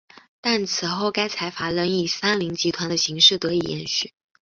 [0.41, 4.13] 但此后该财阀仍以三菱集团的形式得以延续。